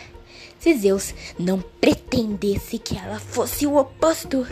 Se 0.59 0.75
Zeus 0.75 1.13
não 1.39 1.59
pretendesse 1.79 2.77
que 2.77 2.97
ela 2.97 3.19
fosse 3.19 3.65
o 3.65 3.77
oposto, 3.77 4.45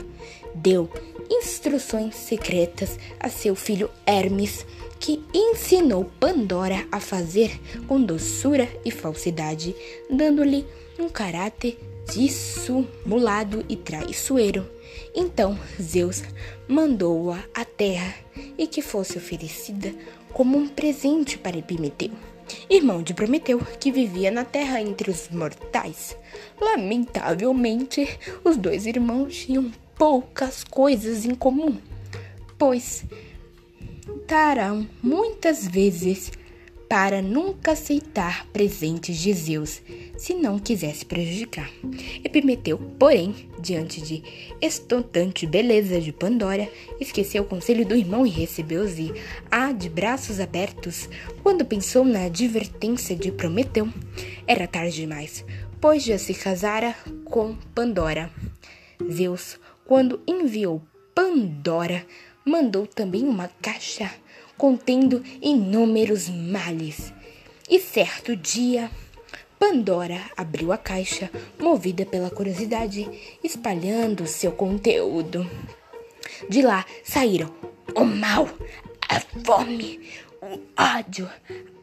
deu 0.55 0.89
instruções 1.29 2.15
secretas 2.15 2.97
a 3.19 3.29
seu 3.29 3.55
filho 3.55 3.89
Hermes 4.05 4.65
que 4.99 5.23
ensinou 5.33 6.05
Pandora 6.19 6.85
a 6.91 6.99
fazer 6.99 7.59
com 7.87 8.01
doçura 8.01 8.67
e 8.83 8.91
falsidade, 8.91 9.75
dando-lhe 10.09 10.65
um 10.99 11.07
caráter 11.07 11.79
dissimulado 12.11 13.63
e 13.69 13.75
traiçoeiro. 13.75 14.69
Então 15.15 15.57
Zeus 15.81 16.23
mandou-a 16.67 17.43
à 17.53 17.63
terra 17.63 18.13
e 18.57 18.67
que 18.67 18.81
fosse 18.81 19.17
oferecida 19.17 19.93
como 20.33 20.57
um 20.57 20.67
presente 20.67 21.37
para 21.37 21.57
Epimeteu, 21.57 22.11
irmão 22.69 23.01
de 23.01 23.13
Prometeu, 23.13 23.59
que 23.79 23.91
vivia 23.91 24.29
na 24.29 24.43
terra 24.43 24.81
entre 24.81 25.09
os 25.09 25.29
mortais. 25.29 26.17
Lamentavelmente, 26.59 28.07
os 28.43 28.57
dois 28.57 28.85
irmãos 28.85 29.35
tinham 29.35 29.71
poucas 29.97 30.63
coisas 30.63 31.25
em 31.25 31.35
comum, 31.35 31.77
pois 32.57 33.05
tentarão 34.09 34.87
muitas 35.03 35.67
vezes 35.67 36.31
para 36.87 37.21
nunca 37.21 37.73
aceitar 37.73 38.47
presentes 38.47 39.19
de 39.19 39.31
Zeus, 39.31 39.79
se 40.17 40.33
não 40.33 40.57
quisesse 40.57 41.05
prejudicar. 41.05 41.69
Epimeteu, 42.23 42.79
porém, 42.97 43.47
diante 43.59 44.01
de 44.01 44.23
estontante 44.59 45.45
beleza 45.45 46.01
de 46.01 46.11
Pandora, 46.11 46.67
esqueceu 46.99 47.43
o 47.43 47.45
conselho 47.45 47.85
do 47.85 47.95
irmão 47.95 48.25
e 48.25 48.29
recebeu-se 48.29 49.13
a 49.51 49.71
de 49.71 49.87
braços 49.87 50.39
abertos. 50.39 51.07
Quando 51.43 51.63
pensou 51.63 52.03
na 52.03 52.25
advertência 52.25 53.15
de 53.15 53.31
Prometeu, 53.31 53.87
era 54.47 54.67
tarde 54.67 54.95
demais, 54.95 55.45
pois 55.79 56.03
já 56.03 56.17
se 56.17 56.33
casara 56.33 56.95
com 57.23 57.55
Pandora. 57.75 58.31
Zeus, 59.11 59.59
quando 59.85 60.19
enviou 60.25 60.81
Pandora, 61.13 62.03
mandou 62.49 62.87
também 62.87 63.23
uma 63.23 63.47
caixa 63.61 64.11
contendo 64.57 65.23
inúmeros 65.41 66.27
males. 66.27 67.13
E 67.69 67.79
certo 67.79 68.35
dia, 68.35 68.89
Pandora 69.59 70.19
abriu 70.35 70.71
a 70.71 70.77
caixa, 70.77 71.29
movida 71.59 72.05
pela 72.05 72.29
curiosidade, 72.31 73.37
espalhando 73.43 74.25
seu 74.25 74.51
conteúdo. 74.51 75.49
De 76.49 76.61
lá 76.61 76.85
saíram 77.03 77.53
o 77.95 78.03
mal, 78.03 78.49
a 79.07 79.19
fome, 79.45 79.99
o 80.41 80.59
ódio, 80.81 81.29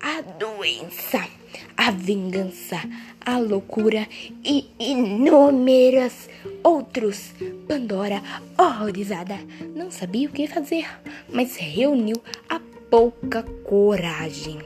a 0.00 0.20
doença, 0.20 1.28
a 1.76 1.90
vingança, 1.90 2.80
a 3.24 3.38
loucura 3.38 4.08
e 4.44 4.68
inúmeras 4.78 6.28
outros. 6.62 7.32
Pandora, 7.68 8.22
horrorizada, 8.58 9.38
não 9.74 9.90
sabia 9.90 10.28
o 10.28 10.32
que 10.32 10.46
fazer, 10.46 10.86
mas 11.28 11.56
reuniu 11.56 12.16
a 12.48 12.60
pouca 12.90 13.42
coragem. 13.42 14.58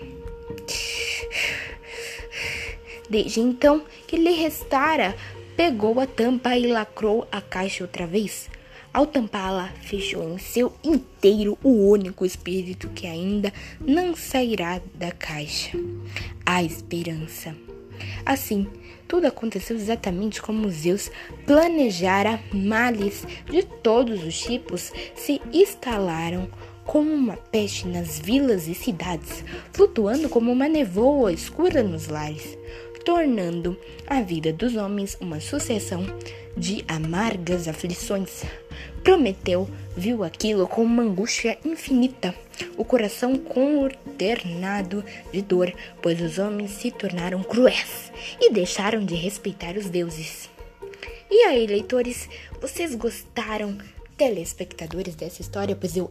Desde 3.09 3.41
então 3.41 3.83
que 4.07 4.17
lhe 4.17 4.33
restara, 4.33 5.17
pegou 5.57 5.99
a 5.99 6.07
tampa 6.07 6.57
e 6.57 6.67
lacrou 6.67 7.27
a 7.33 7.41
caixa 7.41 7.83
outra 7.83 8.07
vez. 8.07 8.49
Ao 8.93 9.07
tampá-la, 9.07 9.69
fechou 9.83 10.35
em 10.35 10.39
seu 10.39 10.73
inteiro 10.83 11.57
o 11.63 11.89
único 11.89 12.27
espírito 12.27 12.89
que 12.89 13.07
ainda 13.07 13.53
não 13.81 14.17
sairá 14.17 14.81
da 14.95 15.13
caixa 15.13 15.79
a 16.45 16.61
esperança. 16.65 17.55
Assim, 18.27 18.67
tudo 19.07 19.29
aconteceu 19.29 19.77
exatamente 19.77 20.43
como 20.43 20.69
Zeus 20.71 21.09
planejara. 21.47 22.41
Males 22.53 23.25
de 23.49 23.63
todos 23.63 24.25
os 24.25 24.41
tipos 24.41 24.93
se 25.15 25.41
instalaram 25.53 26.49
como 26.85 27.13
uma 27.13 27.37
peste 27.37 27.87
nas 27.87 28.19
vilas 28.19 28.67
e 28.67 28.75
cidades, 28.75 29.45
flutuando 29.73 30.29
como 30.29 30.51
uma 30.51 30.69
nevoa 30.69 31.33
escura 31.33 31.85
nos 31.85 32.09
lares, 32.09 32.59
tornando 33.05 33.79
a 34.07 34.21
vida 34.21 34.53
dos 34.53 34.77
homens 34.77 35.17
uma 35.21 35.41
sucessão 35.41 36.05
de 36.57 36.85
amargas 36.89 37.69
aflições. 37.69 38.45
Prometeu 39.03 39.69
viu 39.97 40.23
aquilo 40.23 40.67
com 40.67 40.83
uma 40.83 41.03
angústia 41.03 41.59
infinita, 41.65 42.35
o 42.77 42.85
coração 42.85 43.37
consternado 43.37 45.05
de 45.33 45.43
dor, 45.43 45.73
pois 46.03 46.21
os 46.21 46.39
homens 46.39 46.73
se 46.73 46.91
tornaram 46.91 47.43
cruéis 47.43 48.13
e 48.41 48.53
deixaram 48.53 49.05
de 49.05 49.15
respeitar 49.15 49.77
os 49.77 49.89
deuses. 49.89 50.51
E 51.31 51.45
aí, 51.45 51.67
leitores, 51.67 52.29
vocês 52.61 52.95
gostaram, 52.95 53.79
telespectadores 54.17 55.15
dessa 55.15 55.41
história? 55.41 55.77
Pois 55.77 55.97
eu 55.97 56.11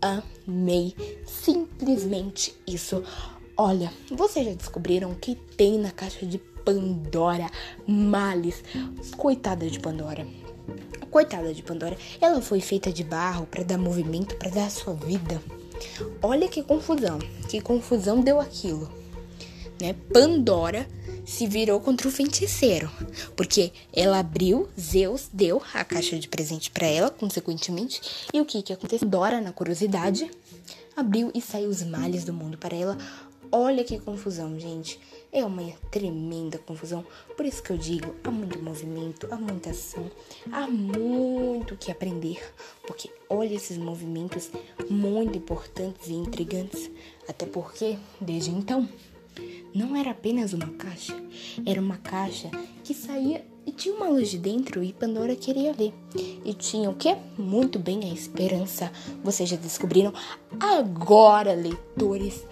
amei 0.00 0.94
simplesmente 1.26 2.54
isso. 2.66 3.04
Olha, 3.62 3.92
vocês 4.10 4.46
já 4.46 4.54
descobriram 4.54 5.14
que 5.14 5.34
tem 5.34 5.78
na 5.78 5.90
caixa 5.90 6.24
de 6.24 6.38
Pandora 6.38 7.46
males? 7.86 8.64
Coitada 9.18 9.68
de 9.68 9.78
Pandora. 9.78 10.26
Coitada 11.10 11.52
de 11.52 11.62
Pandora, 11.62 11.94
ela 12.22 12.40
foi 12.40 12.62
feita 12.62 12.90
de 12.90 13.04
barro 13.04 13.44
para 13.44 13.62
dar 13.62 13.76
movimento, 13.76 14.34
para 14.36 14.48
dar 14.48 14.70
sua 14.70 14.94
vida. 14.94 15.42
Olha 16.22 16.48
que 16.48 16.62
confusão, 16.62 17.18
que 17.50 17.60
confusão 17.60 18.22
deu 18.22 18.40
aquilo. 18.40 18.90
Né? 19.78 19.94
Pandora 20.10 20.88
se 21.26 21.46
virou 21.46 21.78
contra 21.80 22.08
o 22.08 22.10
feiticeiro, 22.10 22.90
porque 23.36 23.74
ela 23.92 24.20
abriu, 24.20 24.70
Zeus 24.80 25.28
deu 25.30 25.62
a 25.74 25.84
caixa 25.84 26.18
de 26.18 26.28
presente 26.28 26.70
para 26.70 26.86
ela, 26.86 27.10
consequentemente, 27.10 28.00
e 28.32 28.40
o 28.40 28.46
que 28.46 28.62
que 28.62 28.72
aconteceu? 28.72 29.06
Dora, 29.06 29.38
na 29.38 29.52
curiosidade, 29.52 30.30
abriu 30.96 31.30
e 31.34 31.42
saiu 31.42 31.68
os 31.68 31.82
males 31.82 32.24
do 32.24 32.32
mundo 32.32 32.56
para 32.56 32.74
ela. 32.74 32.96
Olha 33.52 33.82
que 33.82 33.98
confusão, 33.98 34.58
gente. 34.60 35.00
É 35.32 35.44
uma 35.44 35.72
tremenda 35.90 36.56
confusão. 36.58 37.04
Por 37.36 37.44
isso 37.44 37.60
que 37.62 37.70
eu 37.70 37.76
digo, 37.76 38.14
há 38.22 38.30
muito 38.30 38.62
movimento, 38.62 39.26
há 39.30 39.36
muita 39.36 39.70
ação, 39.70 40.08
há 40.52 40.68
muito 40.68 41.76
que 41.76 41.90
aprender. 41.90 42.40
Porque 42.86 43.10
olha 43.28 43.54
esses 43.54 43.76
movimentos 43.76 44.50
muito 44.88 45.36
importantes 45.36 46.08
e 46.08 46.12
intrigantes. 46.12 46.90
Até 47.28 47.44
porque, 47.44 47.98
desde 48.20 48.50
então, 48.50 48.88
não 49.74 49.96
era 49.96 50.10
apenas 50.10 50.52
uma 50.52 50.68
caixa, 50.68 51.14
era 51.66 51.80
uma 51.80 51.96
caixa 51.96 52.50
que 52.84 52.94
saía 52.94 53.44
e 53.66 53.72
tinha 53.72 53.94
uma 53.94 54.08
luz 54.08 54.30
de 54.30 54.38
dentro 54.38 54.82
e 54.82 54.92
Pandora 54.92 55.36
queria 55.36 55.72
ver. 55.72 55.92
E 56.44 56.52
tinha 56.54 56.90
o 56.90 56.94
quê? 56.94 57.16
Muito 57.38 57.78
bem 57.78 58.04
a 58.04 58.12
esperança. 58.12 58.90
Vocês 59.22 59.48
já 59.48 59.56
descobriram? 59.56 60.12
Agora, 60.58 61.52
leitores, 61.54 62.44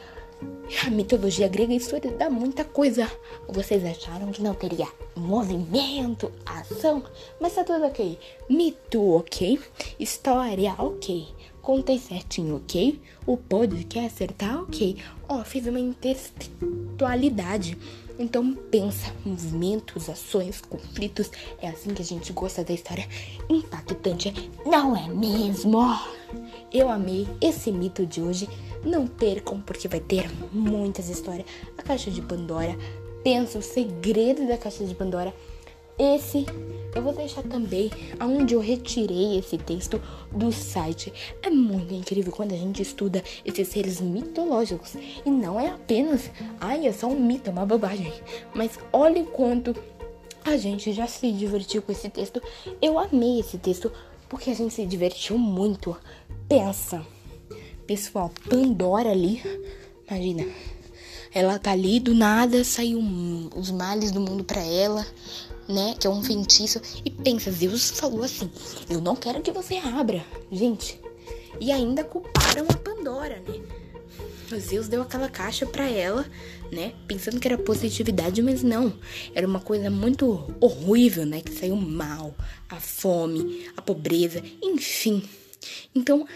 a 0.86 0.90
mitologia 0.90 1.48
grega 1.48 1.72
história 1.72 2.10
dá 2.10 2.28
muita 2.28 2.64
coisa. 2.64 3.10
Vocês 3.48 3.84
acharam 3.84 4.30
que 4.30 4.42
não 4.42 4.54
teria 4.54 4.86
movimento, 5.16 6.30
ação, 6.44 7.02
mas 7.40 7.54
tá 7.54 7.64
tudo 7.64 7.86
ok. 7.86 8.18
Mito, 8.48 9.16
ok. 9.16 9.58
História, 9.98 10.74
ok. 10.78 11.28
Contei 11.62 11.98
certinho, 11.98 12.56
ok. 12.56 13.00
O 13.26 13.36
podcast 13.36 14.26
tá 14.28 14.60
ok. 14.62 14.96
Ó, 15.28 15.40
oh, 15.40 15.44
fiz 15.44 15.66
uma 15.66 15.80
intextualidade. 15.80 17.76
Então 18.18 18.52
pensa, 18.52 19.14
movimentos, 19.24 20.08
ações, 20.08 20.60
conflitos. 20.60 21.30
É 21.62 21.68
assim 21.68 21.94
que 21.94 22.02
a 22.02 22.04
gente 22.04 22.32
gosta 22.32 22.64
da 22.64 22.72
história 22.72 23.06
impactante, 23.48 24.50
não 24.66 24.96
é 24.96 25.08
mesmo? 25.08 25.78
Eu 26.72 26.88
amei 26.88 27.26
esse 27.40 27.72
mito 27.72 28.04
de 28.04 28.20
hoje. 28.20 28.48
Não 28.84 29.06
percam, 29.06 29.60
porque 29.60 29.88
vai 29.88 30.00
ter 30.00 30.30
muitas 30.52 31.08
histórias. 31.08 31.46
A 31.76 31.82
Caixa 31.82 32.10
de 32.10 32.22
Pandora. 32.22 32.76
Pensa 33.24 33.58
o 33.58 33.62
segredo 33.62 34.46
da 34.46 34.56
Caixa 34.56 34.84
de 34.84 34.94
Pandora. 34.94 35.34
Esse 35.98 36.46
eu 36.94 37.02
vou 37.02 37.12
deixar 37.12 37.42
também 37.42 37.90
aonde 38.20 38.54
eu 38.54 38.60
retirei 38.60 39.38
esse 39.38 39.58
texto 39.58 40.00
do 40.30 40.52
site. 40.52 41.12
É 41.42 41.50
muito 41.50 41.92
incrível 41.92 42.32
quando 42.32 42.52
a 42.52 42.56
gente 42.56 42.80
estuda 42.82 43.22
esses 43.44 43.66
seres 43.68 44.00
mitológicos 44.00 44.94
e 45.24 45.30
não 45.30 45.58
é 45.58 45.68
apenas, 45.68 46.30
ai, 46.60 46.86
é 46.86 46.92
só 46.92 47.08
um 47.08 47.18
mito, 47.18 47.50
é 47.50 47.52
uma 47.52 47.66
bobagem. 47.66 48.12
Mas 48.54 48.78
olha 48.92 49.24
quanto 49.24 49.74
a 50.44 50.56
gente 50.56 50.92
já 50.92 51.06
se 51.06 51.30
divertiu 51.32 51.82
com 51.82 51.92
esse 51.92 52.08
texto. 52.08 52.40
Eu 52.80 52.98
amei 52.98 53.40
esse 53.40 53.58
texto 53.58 53.92
porque 54.28 54.50
a 54.50 54.54
gente 54.54 54.74
se 54.74 54.84
divertiu 54.84 55.38
muito. 55.38 55.96
Pensa. 56.48 57.04
Pessoal, 57.86 58.30
Pandora 58.48 59.10
ali, 59.10 59.42
imagina. 60.06 60.46
Ela 61.32 61.58
tá 61.58 61.72
ali, 61.72 62.00
do 62.00 62.14
nada 62.14 62.64
saiu 62.64 62.98
os 63.54 63.70
males 63.70 64.10
do 64.10 64.20
mundo 64.20 64.44
para 64.44 64.62
ela, 64.62 65.06
né? 65.68 65.94
Que 65.98 66.06
é 66.06 66.10
um 66.10 66.22
feitiço. 66.22 66.80
E 67.04 67.10
pensa, 67.10 67.50
Deus 67.50 67.90
falou 67.90 68.24
assim: 68.24 68.50
Eu 68.88 69.00
não 69.00 69.14
quero 69.14 69.42
que 69.42 69.52
você 69.52 69.76
abra. 69.76 70.24
Gente, 70.50 71.00
e 71.60 71.70
ainda 71.70 72.04
culparam 72.04 72.66
a 72.68 72.74
Pandora, 72.74 73.42
né? 73.46 73.60
Zeus 74.58 74.88
deu 74.88 75.02
aquela 75.02 75.28
caixa 75.28 75.66
para 75.66 75.88
ela, 75.88 76.24
né? 76.72 76.92
Pensando 77.06 77.40
que 77.40 77.48
era 77.48 77.58
positividade, 77.58 78.42
mas 78.42 78.62
não. 78.62 78.92
Era 79.34 79.46
uma 79.46 79.60
coisa 79.60 79.90
muito 79.90 80.54
horrível, 80.60 81.24
né? 81.24 81.40
Que 81.40 81.52
saiu 81.52 81.76
mal. 81.76 82.34
A 82.68 82.76
fome, 82.76 83.66
a 83.76 83.82
pobreza, 83.82 84.42
enfim. 84.62 85.22
Então, 85.94 86.26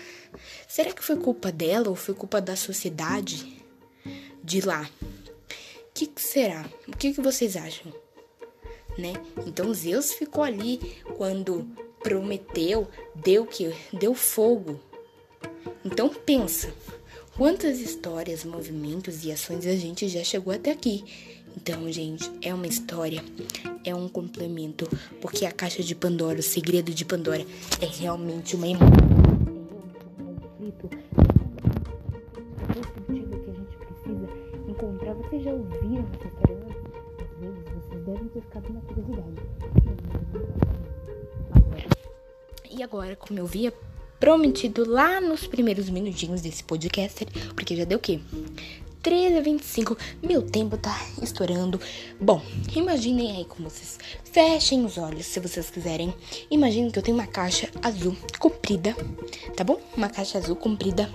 Será 0.73 0.91
que 0.91 1.05
foi 1.05 1.17
culpa 1.17 1.53
dela 1.53 1.91
ou 1.91 1.95
foi 1.95 2.15
culpa 2.15 2.41
da 2.41 2.57
sociedade 2.57 3.63
de 4.43 4.63
lá? 4.63 4.89
O 5.03 5.93
que, 5.93 6.07
que, 6.07 6.23
será? 6.23 6.65
O 6.89 6.97
que, 6.97 7.13
que 7.13 7.21
vocês 7.21 7.57
acham? 7.57 7.93
Né? 8.97 9.13
Então 9.47 9.75
Zeus 9.75 10.13
ficou 10.13 10.43
ali 10.43 10.79
quando 11.19 11.69
Prometeu 12.03 12.89
deu 13.15 13.45
que 13.45 13.71
deu 13.93 14.15
fogo. 14.15 14.81
Então 15.85 16.09
pensa, 16.09 16.73
Quantas 17.35 17.81
histórias, 17.81 18.45
movimentos 18.45 19.25
e 19.25 19.33
ações 19.33 19.67
a 19.67 19.75
gente 19.75 20.07
já 20.07 20.23
chegou 20.23 20.53
até 20.53 20.71
aqui? 20.71 21.03
Então, 21.57 21.91
gente, 21.91 22.31
é 22.43 22.53
uma 22.53 22.67
história, 22.67 23.25
é 23.87 23.95
um 23.95 24.07
complemento, 24.07 24.87
porque 25.19 25.47
a 25.47 25.51
caixa 25.51 25.83
de 25.83 25.95
Pandora, 25.95 26.41
o 26.41 26.43
segredo 26.43 26.93
de 26.93 27.07
Pandora, 27.07 27.43
é 27.81 27.87
realmente 27.87 28.55
uma 28.55 28.69
emoção, 28.69 28.87
é 30.19 30.23
um 30.23 30.37
conflito, 30.37 30.91
é 32.69 32.79
um 32.79 32.85
sentido 33.09 33.41
que 33.45 33.51
a 33.51 33.55
gente 33.55 33.77
precisa 33.79 34.29
encontrar. 34.69 35.15
Vocês 35.15 35.43
já 35.43 35.53
ouviram 35.53 36.07
essa 36.13 36.29
história? 36.29 36.77
Às 37.19 37.41
vezes 37.41 37.65
vocês 37.65 38.05
devem 38.05 38.29
ter 38.29 38.43
ficado 38.43 38.73
na 38.75 38.81
curiosidade. 38.83 39.43
E 42.71 42.83
agora, 42.83 43.17
como 43.17 43.39
eu 43.39 43.47
vi 43.47 43.69
a 43.69 43.73
prometido 44.23 44.89
lá 44.89 45.21
nos 45.21 45.49
primeiros 45.49 45.91
minutinhos 45.91 46.41
desse 46.41 46.63
podcast, 46.63 47.27
porque 47.57 47.75
já 47.75 47.83
deu 47.83 47.99
o 47.99 48.01
quê? 48.01 48.21
13 49.03 49.37
a 49.37 49.41
25. 49.41 49.99
Meu 50.23 50.43
tempo 50.43 50.77
tá 50.77 50.97
estourando. 51.21 51.81
Bom, 52.21 52.41
imaginem 52.73 53.37
aí 53.37 53.45
como 53.45 53.69
vocês 53.69 53.99
fechem 54.23 54.85
os 54.85 54.97
olhos 54.97 55.27
se 55.27 55.41
vocês 55.41 55.71
quiserem. 55.71 56.15
Imaginem 56.53 56.89
que 56.89 57.01
eu 57.01 57.03
tenho 57.03 57.17
uma 57.17 57.27
caixa 57.27 57.69
azul 57.83 58.17
comprida, 58.39 58.97
tá 59.57 59.65
bom? 59.65 59.81
Uma 59.97 60.09
caixa 60.09 60.39
azul 60.39 60.55
comprida, 60.55 61.13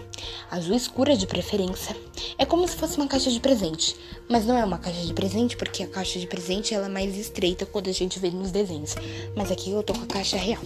azul 0.51 0.75
escura 0.75 1.15
de 1.15 1.25
preferência. 1.25 1.95
É 2.37 2.45
como 2.45 2.67
se 2.67 2.75
fosse 2.75 2.97
uma 2.97 3.07
caixa 3.07 3.31
de 3.31 3.39
presente, 3.39 3.95
mas 4.27 4.45
não 4.45 4.57
é 4.57 4.65
uma 4.65 4.79
caixa 4.79 5.05
de 5.05 5.13
presente 5.13 5.55
porque 5.55 5.81
a 5.81 5.87
caixa 5.87 6.19
de 6.19 6.27
presente 6.27 6.73
ela 6.73 6.87
é 6.87 6.89
mais 6.89 7.15
estreita 7.15 7.65
quando 7.65 7.89
a 7.89 7.93
gente 7.93 8.19
vê 8.19 8.29
nos 8.31 8.51
desenhos. 8.51 8.95
Mas 9.33 9.49
aqui 9.49 9.71
eu 9.71 9.81
tô 9.81 9.93
com 9.93 10.03
a 10.03 10.07
caixa 10.07 10.35
real. 10.35 10.61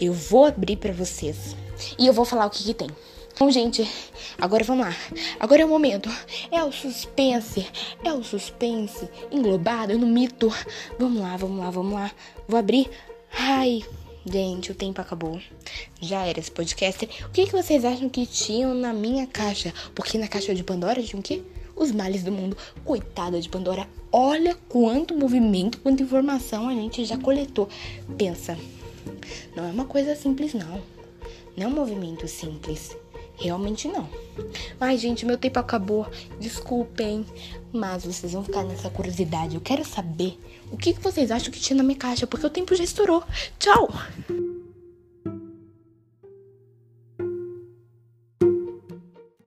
Eu 0.00 0.12
vou 0.12 0.44
abrir 0.44 0.76
para 0.76 0.92
vocês 0.92 1.56
e 1.98 2.06
eu 2.06 2.12
vou 2.12 2.24
falar 2.24 2.46
o 2.46 2.50
que 2.50 2.62
que 2.62 2.74
tem. 2.74 2.88
Bom, 3.38 3.50
gente, 3.50 3.88
agora 4.36 4.64
vamos 4.64 4.86
lá. 4.86 4.96
Agora 5.38 5.62
é 5.62 5.64
o 5.64 5.68
momento. 5.68 6.08
É 6.50 6.62
o 6.62 6.72
suspense. 6.72 7.66
É 8.02 8.12
o 8.12 8.24
suspense 8.24 9.08
englobado 9.30 9.96
no 9.96 10.06
mito. 10.06 10.52
Vamos 10.98 11.20
lá, 11.20 11.36
vamos 11.36 11.58
lá, 11.58 11.70
vamos 11.70 11.92
lá. 11.92 12.10
Vou 12.48 12.58
abrir. 12.58 12.90
Ai, 13.32 13.84
gente, 14.24 14.72
o 14.72 14.74
tempo 14.74 15.00
acabou. 15.00 15.40
Já 16.00 16.26
era 16.26 16.40
esse 16.40 16.50
podcast. 16.50 17.04
O 17.26 17.30
que, 17.30 17.46
que 17.46 17.52
vocês 17.52 17.84
acham 17.84 18.08
que 18.08 18.26
tinham 18.26 18.74
na 18.74 18.92
minha 18.92 19.26
caixa? 19.26 19.72
Porque 19.94 20.18
na 20.18 20.26
caixa 20.26 20.52
de 20.52 20.64
Pandora 20.64 21.00
tinha 21.00 21.20
o 21.20 21.22
quê? 21.22 21.42
Os 21.76 21.92
males 21.92 22.24
do 22.24 22.32
mundo. 22.32 22.56
Coitada 22.84 23.40
de 23.40 23.48
Pandora. 23.48 23.88
Olha 24.10 24.56
quanto 24.68 25.16
movimento, 25.16 25.78
quanta 25.78 26.02
informação 26.02 26.68
a 26.68 26.72
gente 26.72 27.04
já 27.04 27.16
coletou. 27.16 27.68
Pensa, 28.16 28.58
não 29.54 29.66
é 29.66 29.70
uma 29.70 29.84
coisa 29.84 30.14
simples, 30.14 30.54
não. 30.54 30.80
Não 31.56 31.64
é 31.64 31.66
um 31.66 31.74
movimento 31.74 32.26
simples. 32.28 32.96
Realmente 33.36 33.86
não. 33.86 34.08
Ai, 34.80 34.98
gente, 34.98 35.24
meu 35.24 35.38
tempo 35.38 35.58
acabou. 35.58 36.06
Desculpem. 36.40 37.24
Mas 37.72 38.04
vocês 38.04 38.32
vão 38.32 38.42
ficar 38.42 38.64
nessa 38.64 38.90
curiosidade. 38.90 39.54
Eu 39.54 39.60
quero 39.60 39.84
saber 39.84 40.38
o 40.72 40.76
que 40.76 40.92
vocês 40.94 41.30
acham 41.30 41.52
que 41.52 41.60
tinha 41.60 41.76
na 41.76 41.82
minha 41.82 41.98
caixa, 41.98 42.26
porque 42.26 42.46
o 42.46 42.50
tempo 42.50 42.74
já 42.74 42.84
estourou. 42.84 43.22
Tchau! 43.58 43.88